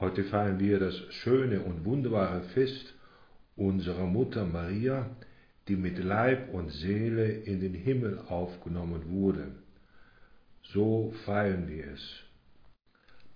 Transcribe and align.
Heute 0.00 0.24
feiern 0.24 0.58
wir 0.58 0.78
das 0.78 0.96
schöne 1.10 1.60
und 1.60 1.84
wunderbare 1.84 2.40
Fest 2.54 2.94
unserer 3.54 4.06
Mutter 4.06 4.46
Maria, 4.46 5.14
die 5.68 5.76
mit 5.76 6.02
Leib 6.02 6.54
und 6.54 6.70
Seele 6.70 7.30
in 7.30 7.60
den 7.60 7.74
Himmel 7.74 8.18
aufgenommen 8.26 9.10
wurde. 9.10 9.48
So 10.62 11.12
feiern 11.26 11.68
wir 11.68 11.84
es. 11.92 12.00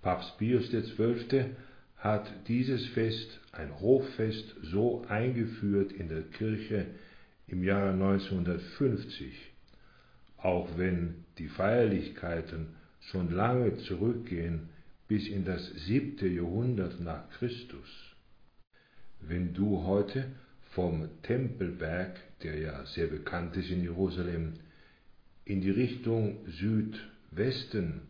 Papst 0.01 0.39
Pius 0.39 0.71
XII. 0.71 1.51
hat 1.97 2.33
dieses 2.47 2.83
Fest, 2.87 3.39
ein 3.51 3.79
Hochfest, 3.79 4.55
so 4.63 5.05
eingeführt 5.07 5.91
in 5.91 6.09
der 6.09 6.23
Kirche 6.23 6.87
im 7.45 7.63
Jahre 7.63 7.91
1950, 7.91 9.35
auch 10.37 10.67
wenn 10.77 11.25
die 11.37 11.47
Feierlichkeiten 11.47 12.75
schon 13.01 13.29
lange 13.29 13.77
zurückgehen 13.77 14.69
bis 15.07 15.27
in 15.27 15.45
das 15.45 15.65
siebte 15.85 16.27
Jahrhundert 16.27 16.99
nach 16.99 17.29
Christus. 17.31 18.15
Wenn 19.21 19.53
du 19.53 19.83
heute 19.83 20.31
vom 20.71 21.09
Tempelberg, 21.23 22.19
der 22.43 22.57
ja 22.57 22.85
sehr 22.85 23.07
bekannt 23.07 23.55
ist 23.55 23.69
in 23.69 23.83
Jerusalem, 23.83 24.53
in 25.45 25.61
die 25.61 25.71
Richtung 25.71 26.37
Südwesten 26.47 28.01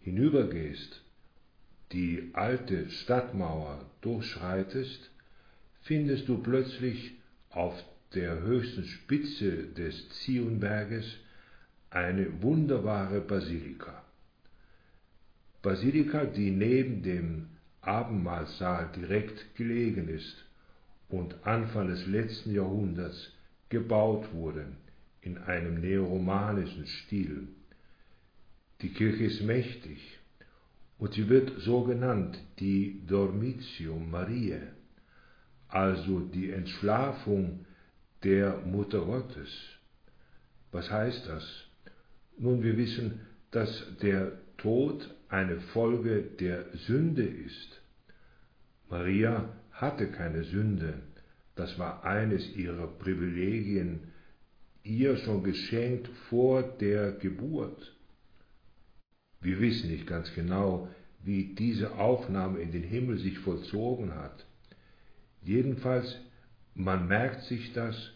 hinübergehst, 0.00 1.02
die 1.92 2.30
alte 2.34 2.90
Stadtmauer 2.90 3.84
durchschreitest, 4.02 5.10
findest 5.82 6.28
du 6.28 6.38
plötzlich 6.42 7.12
auf 7.50 7.82
der 8.14 8.40
höchsten 8.42 8.84
Spitze 8.84 9.64
des 9.64 10.08
Zionberges 10.10 11.16
eine 11.90 12.42
wunderbare 12.42 13.20
Basilika. 13.20 14.04
Basilika, 15.62 16.24
die 16.24 16.50
neben 16.50 17.02
dem 17.02 17.48
Abendmahlsaal 17.80 18.90
direkt 18.94 19.54
gelegen 19.56 20.08
ist 20.08 20.44
und 21.08 21.46
Anfang 21.46 21.88
des 21.88 22.06
letzten 22.06 22.54
Jahrhunderts 22.54 23.32
gebaut 23.68 24.32
wurde 24.32 24.66
in 25.20 25.38
einem 25.38 25.80
neoromanischen 25.80 26.86
Stil. 26.86 27.48
Die 28.82 28.90
Kirche 28.90 29.24
ist 29.24 29.42
mächtig 29.42 30.18
und 30.98 31.14
sie 31.14 31.28
wird 31.28 31.52
so 31.60 31.82
genannt 31.82 32.38
die 32.60 33.02
Dormitio 33.06 33.96
Mariae, 33.96 34.72
also 35.68 36.20
die 36.20 36.50
Entschlafung 36.50 37.64
der 38.22 38.58
Mutter 38.58 39.00
Gottes. 39.00 39.48
Was 40.72 40.90
heißt 40.90 41.26
das? 41.28 41.44
Nun, 42.36 42.62
wir 42.62 42.76
wissen, 42.76 43.20
dass 43.50 43.84
der 44.00 44.32
Tod 44.58 45.14
eine 45.28 45.60
Folge 45.60 46.22
der 46.22 46.66
Sünde 46.74 47.24
ist. 47.24 47.80
Maria 48.90 49.48
hatte 49.72 50.08
keine 50.08 50.44
Sünde, 50.44 50.94
das 51.54 51.78
war 51.78 52.04
eines 52.04 52.54
ihrer 52.56 52.86
Privilegien, 52.86 54.12
ihr 54.82 55.16
schon 55.18 55.42
geschenkt 55.42 56.08
vor 56.28 56.62
der 56.62 57.12
Geburt. 57.12 57.94
Wir 59.40 59.60
wissen 59.60 59.90
nicht 59.90 60.06
ganz 60.06 60.32
genau, 60.34 60.88
wie 61.22 61.54
diese 61.54 61.94
Aufnahme 61.96 62.60
in 62.60 62.72
den 62.72 62.82
Himmel 62.82 63.18
sich 63.18 63.38
vollzogen 63.38 64.14
hat. 64.14 64.46
Jedenfalls, 65.42 66.18
man 66.74 67.06
merkt 67.06 67.42
sich 67.44 67.72
das, 67.72 68.12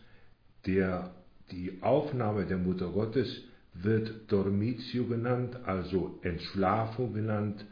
der, 0.66 1.14
die 1.50 1.82
Aufnahme 1.82 2.46
der 2.46 2.58
Mutter 2.58 2.90
Gottes 2.90 3.44
wird 3.74 4.30
Dormitio 4.30 5.04
genannt, 5.04 5.56
also 5.64 6.18
Entschlafung 6.22 7.14
genannt, 7.14 7.64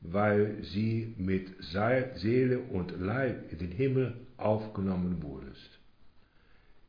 weil 0.00 0.62
sie 0.62 1.14
mit 1.18 1.48
Seele 1.60 2.60
und 2.60 2.98
Leib 3.00 3.52
in 3.52 3.58
den 3.58 3.72
Himmel 3.72 4.14
aufgenommen 4.36 5.22
wurdest. 5.22 5.78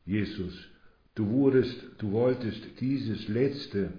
Jesus, 0.05 0.69
du 1.15 1.27
wurdest, 1.29 1.77
du 1.97 2.11
wolltest 2.11 2.79
dieses 2.79 3.27
letzte 3.27 3.91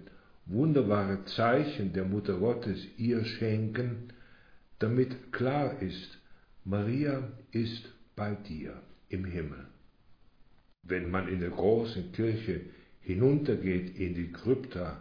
wunderbare 0.47 1.25
Zeichen 1.25 1.93
der 1.93 2.05
Mutter 2.05 2.39
Gottes 2.39 2.79
ihr 2.97 3.25
schenken, 3.25 4.09
damit 4.79 5.33
klar 5.33 5.81
ist, 5.81 6.19
Maria 6.65 7.29
ist 7.53 7.89
bei 8.17 8.35
dir 8.35 8.81
im 9.09 9.25
Himmel. 9.25 9.67
Wenn 10.83 11.11
man 11.11 11.29
in 11.29 11.41
der 11.41 11.51
großen 11.51 12.13
Kirche 12.13 12.63
hinuntergeht 13.03 13.97
in 13.99 14.15
die 14.15 14.33
Krypta, 14.33 15.01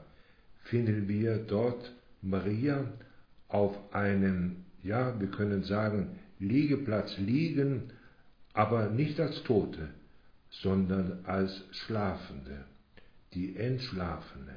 finden 0.63 1.07
wir 1.07 1.38
dort 1.38 1.94
Maria 2.22 2.85
auf 3.47 3.75
einem, 3.94 4.57
ja, 4.84 5.19
wir 5.19 5.28
können 5.28 5.63
sagen, 5.63 6.19
Liegeplatz 6.39 7.17
liegen, 7.17 7.91
aber 8.53 8.89
nicht 8.89 9.19
als 9.19 9.44
Tote, 9.44 9.89
sondern 10.50 11.19
als 11.25 11.63
Schlafende, 11.72 12.66
die 13.34 13.56
Entschlafene. 13.56 14.56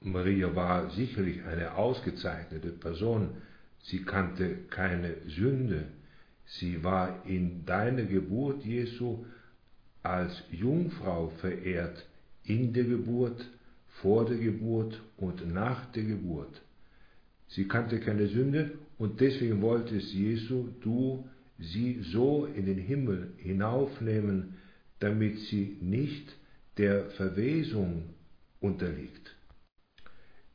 Maria 0.00 0.54
war 0.54 0.90
sicherlich 0.90 1.42
eine 1.44 1.74
ausgezeichnete 1.74 2.70
Person, 2.70 3.30
sie 3.82 4.02
kannte 4.02 4.56
keine 4.70 5.14
Sünde, 5.26 5.86
sie 6.46 6.82
war 6.82 7.24
in 7.26 7.64
deiner 7.66 8.04
Geburt 8.04 8.64
Jesu 8.64 9.24
als 10.02 10.42
Jungfrau 10.50 11.28
verehrt, 11.40 12.04
in 12.44 12.72
der 12.72 12.84
Geburt, 12.84 13.44
vor 14.00 14.24
der 14.24 14.38
Geburt 14.38 15.00
und 15.16 15.52
nach 15.52 15.90
der 15.92 16.04
Geburt. 16.04 16.60
Sie 17.48 17.68
kannte 17.68 18.00
keine 18.00 18.28
Sünde 18.28 18.72
und 18.98 19.20
deswegen 19.20 19.60
wollte 19.60 19.96
es 19.96 20.12
Jesu, 20.12 20.68
du 20.80 21.28
sie 21.58 22.02
so 22.02 22.46
in 22.46 22.66
den 22.66 22.78
Himmel 22.78 23.32
hinaufnehmen, 23.36 24.54
damit 24.98 25.38
sie 25.50 25.76
nicht 25.80 26.34
der 26.78 27.10
Verwesung 27.10 28.04
unterliegt. 28.60 29.36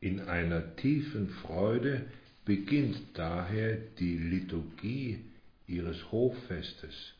In 0.00 0.20
einer 0.20 0.76
tiefen 0.76 1.28
Freude 1.28 2.06
beginnt 2.44 3.00
daher 3.14 3.76
die 3.98 4.16
Liturgie 4.16 5.24
ihres 5.66 6.10
Hochfestes. 6.10 7.14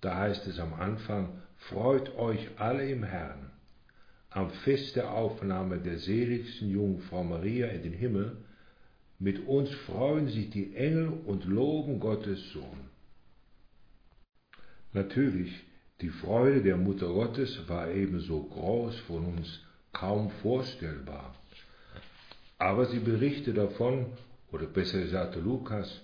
Da 0.00 0.18
heißt 0.18 0.46
es 0.46 0.58
am 0.58 0.74
Anfang, 0.74 1.42
freut 1.56 2.14
euch 2.16 2.48
alle 2.58 2.88
im 2.88 3.02
Herrn. 3.02 3.50
Am 4.36 4.50
Fest 4.50 4.96
der 4.96 5.14
Aufnahme 5.14 5.78
der 5.78 5.98
seligsten 5.98 6.68
Jungfrau 6.68 7.24
Maria 7.24 7.68
in 7.68 7.84
den 7.84 7.94
Himmel 7.94 8.36
mit 9.18 9.46
uns 9.46 9.70
freuen 9.86 10.28
sich 10.28 10.50
die 10.50 10.76
Engel 10.76 11.08
und 11.24 11.46
loben 11.46 12.00
Gottes 12.00 12.50
Sohn. 12.52 12.90
Natürlich, 14.92 15.50
die 16.02 16.10
Freude 16.10 16.60
der 16.60 16.76
Mutter 16.76 17.06
Gottes 17.06 17.66
war 17.66 17.90
ebenso 17.90 18.42
groß 18.42 18.98
von 19.06 19.24
uns 19.24 19.62
kaum 19.94 20.28
vorstellbar. 20.42 21.34
Aber 22.58 22.84
sie 22.84 22.98
berichtet 22.98 23.56
davon, 23.56 24.04
oder 24.52 24.66
besser 24.66 25.00
gesagt 25.00 25.36
Lukas, 25.36 26.02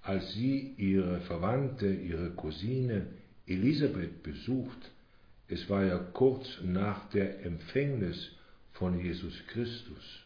als 0.00 0.32
sie 0.32 0.72
ihre 0.78 1.20
Verwandte, 1.20 1.92
ihre 1.92 2.30
Cousine 2.30 3.08
Elisabeth 3.46 4.22
besucht, 4.22 4.90
es 5.54 5.70
war 5.70 5.84
ja 5.84 5.98
kurz 5.98 6.46
nach 6.64 7.08
der 7.10 7.44
Empfängnis 7.44 8.32
von 8.72 8.98
Jesus 8.98 9.34
Christus. 9.46 10.24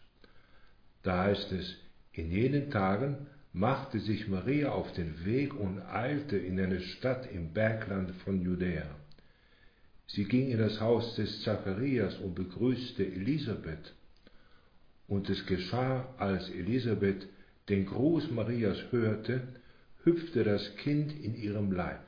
Da 1.03 1.25
heißt 1.25 1.53
es, 1.53 1.77
in 2.13 2.33
jenen 2.33 2.71
Tagen 2.71 3.27
machte 3.53 4.01
sich 4.01 4.27
Maria 4.27 4.71
auf 4.71 4.91
den 4.95 5.27
Weg 5.27 5.55
und 5.55 5.83
eilte 5.83 6.39
in 6.39 6.59
eine 6.59 6.81
Stadt 6.81 7.31
im 7.31 7.53
Bergland 7.53 8.11
von 8.25 8.41
Judäa. 8.41 8.89
Sie 10.07 10.25
ging 10.25 10.49
in 10.49 10.59
das 10.59 10.81
Haus 10.81 11.15
des 11.17 11.43
Zacharias 11.43 12.17
und 12.19 12.35
begrüßte 12.35 13.05
Elisabeth. 13.05 13.93
Und 15.07 15.29
es 15.29 15.45
geschah, 15.45 16.09
als 16.17 16.49
Elisabeth 16.49 17.29
den 17.69 17.85
Gruß 17.85 18.31
Marias 18.31 18.79
hörte, 18.91 19.43
hüpfte 20.05 20.45
das 20.45 20.77
Kind 20.77 21.13
in 21.23 21.35
ihrem 21.35 21.71
Leib. 21.71 22.08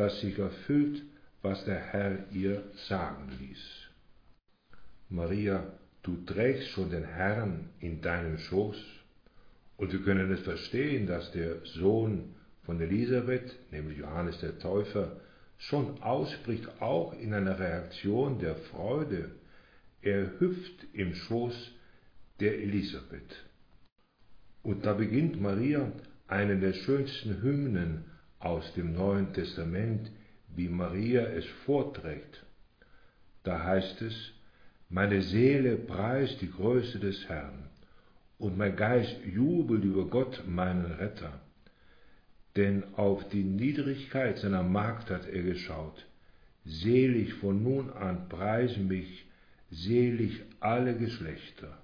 dass 0.00 0.18
sich 0.20 0.38
erfüllt, 0.38 1.02
was 1.42 1.62
der 1.66 1.78
Herr 1.78 2.24
ihr 2.32 2.62
sagen 2.88 3.30
ließ. 3.38 3.62
Maria, 5.10 5.74
du 6.02 6.24
trägst 6.24 6.68
schon 6.68 6.88
den 6.90 7.04
Herrn 7.04 7.68
in 7.80 8.00
deinem 8.00 8.38
Schoß. 8.38 8.82
Und 9.76 9.92
wir 9.92 10.00
können 10.00 10.32
es 10.32 10.40
verstehen, 10.40 11.06
dass 11.06 11.30
der 11.32 11.66
Sohn 11.66 12.34
von 12.64 12.80
Elisabeth, 12.80 13.54
nämlich 13.72 13.98
Johannes 13.98 14.40
der 14.40 14.58
Täufer, 14.58 15.20
schon 15.58 16.02
ausspricht, 16.02 16.80
auch 16.80 17.12
in 17.20 17.34
einer 17.34 17.58
Reaktion 17.58 18.38
der 18.38 18.56
Freude. 18.56 19.32
Er 20.00 20.40
hüpft 20.40 20.86
im 20.94 21.14
Schoß 21.14 21.72
der 22.40 22.58
Elisabeth. 22.58 23.44
Und 24.62 24.86
da 24.86 24.94
beginnt 24.94 25.42
Maria 25.42 25.92
eine 26.26 26.58
der 26.58 26.72
schönsten 26.72 27.42
Hymnen 27.42 28.06
aus 28.40 28.72
dem 28.74 28.94
Neuen 28.94 29.32
Testament, 29.32 30.10
wie 30.56 30.68
Maria 30.68 31.22
es 31.22 31.46
vorträgt. 31.64 32.44
Da 33.44 33.62
heißt 33.62 34.02
es, 34.02 34.32
meine 34.88 35.22
Seele 35.22 35.76
preist 35.76 36.40
die 36.40 36.50
Größe 36.50 36.98
des 36.98 37.28
Herrn, 37.28 37.68
und 38.38 38.56
mein 38.56 38.74
Geist 38.74 39.14
jubelt 39.24 39.84
über 39.84 40.06
Gott, 40.06 40.42
meinen 40.46 40.86
Retter. 40.86 41.40
Denn 42.56 42.82
auf 42.94 43.28
die 43.28 43.44
Niedrigkeit 43.44 44.38
seiner 44.38 44.62
Magd 44.62 45.10
hat 45.10 45.28
er 45.28 45.42
geschaut. 45.42 46.06
Selig 46.64 47.34
von 47.34 47.62
nun 47.62 47.90
an 47.90 48.28
preisen 48.28 48.88
mich, 48.88 49.26
selig 49.70 50.40
alle 50.58 50.96
Geschlechter. 50.96 51.78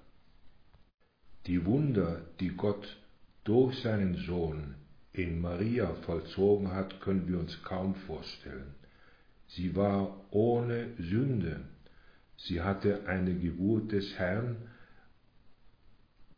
Die 1.45 1.63
Wunder, 1.65 2.21
die 2.39 2.49
Gott 2.49 2.97
durch 3.43 3.79
seinen 3.79 4.15
Sohn 4.15 4.75
in 5.17 5.41
Maria 5.41 5.93
vollzogen 6.05 6.71
hat, 6.71 7.01
können 7.01 7.27
wir 7.27 7.39
uns 7.39 7.61
kaum 7.63 7.95
vorstellen. 7.95 8.75
Sie 9.47 9.75
war 9.75 10.25
ohne 10.31 10.87
Sünde. 10.97 11.61
Sie 12.37 12.61
hatte 12.61 13.07
eine 13.07 13.33
Geburt 13.33 13.91
des 13.91 14.17
Herrn, 14.17 14.57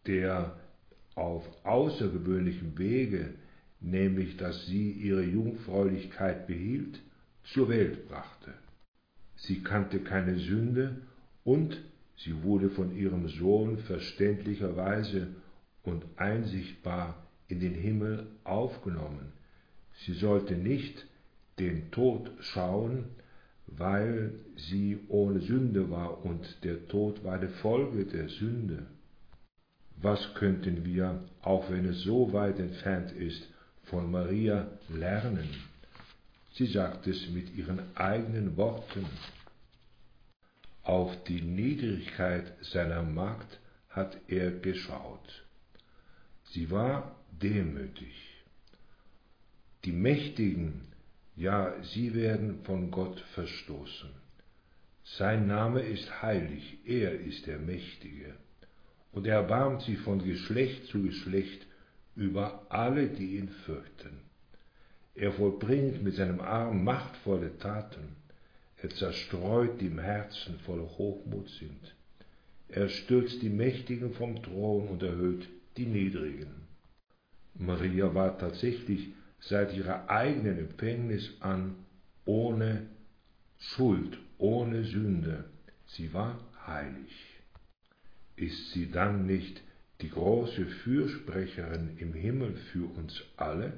der 0.06 0.56
auf 1.16 1.44
außergewöhnlichem 1.66 2.78
Wege, 2.78 3.34
nämlich 3.82 4.38
dass 4.38 4.66
sie 4.68 4.92
ihre 4.92 5.24
Jungfräulichkeit 5.24 6.48
behielt, 6.48 7.00
zur 7.44 7.70
Welt 7.70 8.08
brachte. 8.08 8.54
Sie 9.36 9.62
kannte 9.62 10.00
keine 10.00 10.38
Sünde 10.38 11.02
und 11.44 11.78
Sie 12.24 12.44
wurde 12.44 12.70
von 12.70 12.96
ihrem 12.96 13.30
Sohn 13.30 13.78
verständlicherweise 13.78 15.28
und 15.84 16.04
einsichtbar 16.18 17.29
in 17.50 17.60
den 17.60 17.74
Himmel 17.74 18.28
aufgenommen. 18.46 19.34
Sie 20.06 20.14
sollte 20.14 20.56
nicht 20.56 21.06
den 21.60 21.92
Tod 21.92 22.32
schauen, 22.40 23.06
weil 23.68 24.34
sie 24.56 25.00
ohne 25.10 25.42
Sünde 25.42 25.92
war 25.92 26.24
und 26.24 26.64
der 26.64 26.88
Tod 26.88 27.24
war 27.24 27.38
die 27.38 27.48
Folge 27.48 28.06
der 28.06 28.30
Sünde. 28.30 28.86
Was 30.02 30.34
könnten 30.36 30.86
wir, 30.86 31.26
auch 31.42 31.70
wenn 31.70 31.86
es 31.86 32.02
so 32.04 32.32
weit 32.32 32.60
entfernt 32.60 33.12
ist, 33.12 33.50
von 33.84 34.10
Maria 34.10 34.68
lernen? 34.88 35.50
Sie 36.54 36.68
sagt 36.68 37.08
es 37.08 37.30
mit 37.30 37.54
ihren 37.56 37.82
eigenen 37.96 38.56
Worten. 38.56 39.06
Auf 40.84 41.24
die 41.26 41.42
Niedrigkeit 41.42 42.54
seiner 42.62 43.04
Magd 43.04 43.60
hat 43.90 44.18
er 44.28 44.52
geschaut. 44.52 45.44
Sie 46.52 46.72
war 46.72 47.19
demütig. 47.42 48.44
Die 49.86 49.92
Mächtigen, 49.92 50.82
ja, 51.36 51.74
sie 51.84 52.14
werden 52.14 52.64
von 52.64 52.92
Gott 52.92 53.20
verstoßen. 53.34 54.10
Sein 55.04 55.48
Name 55.48 55.82
ist 55.82 56.22
heilig, 56.22 56.80
er 56.86 57.20
ist 57.20 57.48
der 57.48 57.58
Mächtige. 57.58 58.36
Und 59.12 59.26
er 59.26 59.36
erbarmt 59.36 59.82
sich 59.82 59.98
von 60.00 60.24
Geschlecht 60.24 60.86
zu 60.88 61.02
Geschlecht 61.02 61.66
über 62.16 62.66
alle, 62.70 63.08
die 63.08 63.38
ihn 63.38 63.50
fürchten. 63.50 64.20
Er 65.16 65.32
vollbringt 65.32 66.04
mit 66.04 66.16
seinem 66.16 66.42
Arm 66.42 66.84
machtvolle 66.84 67.58
Taten. 67.58 68.16
Er 68.78 68.90
zerstreut 68.90 69.82
die 69.82 69.88
im 69.88 70.00
Herzen 70.00 70.60
voller 70.60 70.90
Hochmut 70.98 71.50
sind. 71.50 71.96
Er 72.70 72.88
stürzt 72.88 73.42
die 73.42 73.50
Mächtigen 73.50 74.14
vom 74.14 74.42
Thron 74.44 74.88
und 74.90 75.02
erhöht 75.02 75.50
die 75.76 75.86
Niedrigen. 75.86 76.69
Maria 77.60 78.14
war 78.16 78.38
tatsächlich 78.38 79.10
seit 79.42 79.76
ihrer 79.76 80.10
eigenen 80.10 80.58
Empfängnis 80.58 81.30
an 81.42 81.76
ohne 82.26 82.88
Schuld, 83.58 84.18
ohne 84.38 84.86
Sünde. 84.86 85.44
Sie 85.88 86.14
war 86.14 86.40
heilig. 86.66 87.12
Ist 88.38 88.72
sie 88.72 88.90
dann 88.90 89.26
nicht 89.26 89.62
die 90.02 90.10
große 90.10 90.66
Fürsprecherin 90.66 91.98
im 91.98 92.14
Himmel 92.14 92.56
für 92.72 92.86
uns 92.86 93.22
alle? 93.36 93.74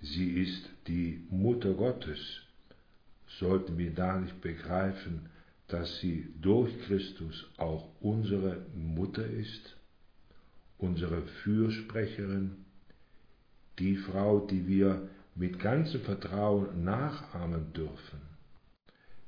Sie 0.00 0.40
ist 0.42 0.68
die 0.88 1.24
Mutter 1.30 1.74
Gottes, 1.74 2.42
sollten 3.38 3.78
wir 3.78 3.92
da 3.94 4.18
nicht 4.18 4.40
begreifen, 4.40 5.28
dass 5.68 6.00
sie 6.00 6.32
durch 6.40 6.76
Christus 6.86 7.48
auch 7.56 7.88
unsere 8.00 8.66
Mutter 8.74 9.26
ist, 9.26 9.77
unsere 10.78 11.22
Fürsprecherin, 11.42 12.64
die 13.78 13.96
Frau, 13.96 14.40
die 14.40 14.66
wir 14.66 15.08
mit 15.34 15.58
ganzem 15.60 16.00
Vertrauen 16.02 16.84
nachahmen 16.84 17.72
dürfen. 17.72 18.20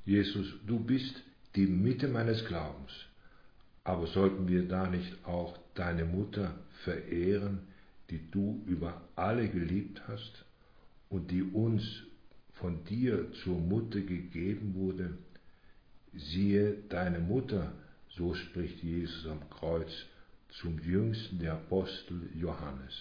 Jesus, 0.05 0.47
du 0.65 0.79
bist 0.79 1.21
die 1.55 1.67
Mitte 1.67 2.07
meines 2.07 2.45
Glaubens, 2.45 2.91
aber 3.83 4.07
sollten 4.07 4.47
wir 4.47 4.67
da 4.67 4.87
nicht 4.87 5.25
auch 5.25 5.57
deine 5.75 6.05
Mutter 6.05 6.55
verehren, 6.83 7.59
die 8.09 8.29
du 8.31 8.63
über 8.65 9.01
alle 9.15 9.47
geliebt 9.47 10.01
hast 10.07 10.45
und 11.09 11.31
die 11.31 11.43
uns 11.43 11.83
von 12.53 12.83
dir 12.85 13.31
zur 13.43 13.59
Mutter 13.59 14.01
gegeben 14.01 14.75
wurde, 14.75 15.17
siehe 16.13 16.77
deine 16.89 17.19
Mutter, 17.19 17.71
so 18.09 18.33
spricht 18.33 18.83
Jesus 18.83 19.25
am 19.27 19.49
Kreuz 19.49 19.91
zum 20.59 20.79
jüngsten 20.79 21.39
der 21.39 21.53
Apostel 21.53 22.29
Johannes. 22.35 22.93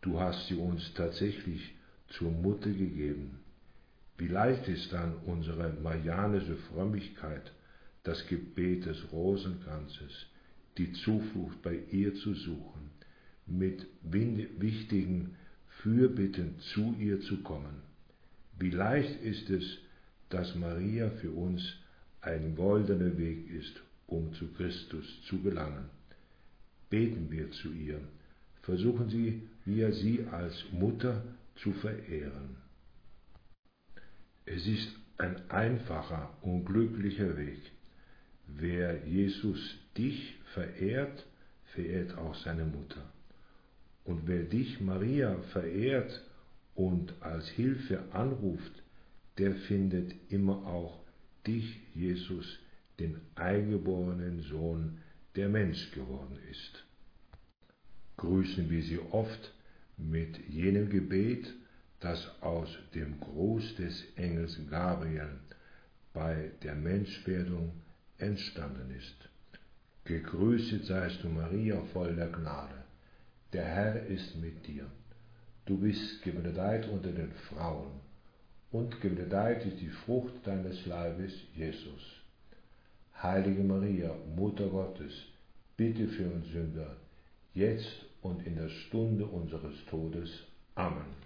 Du 0.00 0.18
hast 0.18 0.46
sie 0.46 0.54
uns 0.54 0.92
tatsächlich 0.94 1.74
zur 2.08 2.30
Mutter 2.30 2.70
gegeben. 2.70 3.40
Wie 4.16 4.28
leicht 4.28 4.66
ist 4.66 4.92
dann 4.92 5.14
unsere 5.26 5.74
marianische 5.82 6.56
Frömmigkeit, 6.56 7.52
das 8.02 8.26
Gebet 8.28 8.86
des 8.86 9.12
Rosenkranzes, 9.12 10.26
die 10.78 10.92
Zuflucht 10.92 11.60
bei 11.62 11.80
ihr 11.90 12.14
zu 12.14 12.32
suchen, 12.32 12.90
mit 13.46 13.86
wichtigen 14.02 15.36
Fürbitten 15.82 16.58
zu 16.60 16.94
ihr 16.98 17.20
zu 17.20 17.42
kommen. 17.42 17.82
Wie 18.58 18.70
leicht 18.70 19.20
ist 19.22 19.50
es, 19.50 19.78
dass 20.30 20.54
Maria 20.54 21.10
für 21.10 21.30
uns 21.30 21.62
ein 22.22 22.56
goldener 22.56 23.18
Weg 23.18 23.50
ist, 23.50 23.82
um 24.06 24.32
zu 24.34 24.48
Christus 24.54 25.04
zu 25.28 25.42
gelangen. 25.42 25.95
Beten 26.90 27.30
wir 27.30 27.50
zu 27.50 27.72
ihr, 27.72 28.00
versuchen 28.62 29.08
Sie, 29.08 29.42
wir 29.64 29.92
sie 29.92 30.24
als 30.30 30.64
Mutter 30.72 31.22
zu 31.56 31.72
verehren. 31.72 32.56
Es 34.44 34.66
ist 34.66 34.88
ein 35.18 35.50
einfacher 35.50 36.36
und 36.42 36.64
glücklicher 36.64 37.36
Weg. 37.36 37.60
Wer 38.46 39.04
Jesus 39.06 39.76
dich 39.96 40.36
verehrt, 40.54 41.26
verehrt 41.74 42.16
auch 42.16 42.34
seine 42.36 42.64
Mutter. 42.64 43.02
Und 44.04 44.28
wer 44.28 44.44
dich, 44.44 44.80
Maria, 44.80 45.36
verehrt 45.52 46.22
und 46.76 47.12
als 47.20 47.48
Hilfe 47.48 48.04
anruft, 48.12 48.82
der 49.38 49.54
findet 49.54 50.14
immer 50.30 50.64
auch 50.66 51.00
dich, 51.46 51.80
Jesus, 51.94 52.58
den 53.00 53.16
eingeborenen 53.34 54.42
Sohn, 54.42 54.98
der 55.36 55.48
Mensch 55.48 55.90
geworden 55.92 56.38
ist. 56.50 56.84
Grüßen 58.16 58.70
wir 58.70 58.82
sie 58.82 58.98
oft 58.98 59.52
mit 59.96 60.38
jenem 60.48 60.88
Gebet, 60.88 61.52
das 62.00 62.30
aus 62.42 62.68
dem 62.94 63.20
Gruß 63.20 63.76
des 63.76 64.04
Engels 64.16 64.58
Gabriel 64.70 65.38
bei 66.12 66.50
der 66.62 66.74
Menschwerdung 66.74 67.72
entstanden 68.18 68.90
ist. 68.96 69.28
Gegrüßet 70.04 70.84
seist 70.84 71.22
du, 71.22 71.28
Maria, 71.28 71.82
voll 71.92 72.14
der 72.14 72.28
Gnade. 72.28 72.84
der 73.52 73.64
Herr 73.64 74.06
ist 74.06 74.36
mit 74.36 74.66
dir. 74.66 74.86
Du 75.66 75.78
bist 75.78 76.22
gebenedeit 76.22 76.88
unter 76.88 77.12
den 77.12 77.32
Frauen, 77.48 78.00
und 78.70 79.00
gebenedeit 79.00 79.64
ist 79.64 79.80
die 79.80 79.88
Frucht 79.88 80.46
deines 80.46 80.84
Leibes, 80.86 81.32
Jesus. 81.54 82.25
Heilige 83.22 83.62
Maria, 83.62 84.10
Mutter 84.36 84.68
Gottes, 84.68 85.12
bitte 85.76 86.06
für 86.08 86.28
uns 86.28 86.46
Sünder, 86.48 86.96
jetzt 87.54 88.04
und 88.22 88.46
in 88.46 88.56
der 88.56 88.68
Stunde 88.68 89.24
unseres 89.24 89.84
Todes. 89.86 90.30
Amen. 90.74 91.25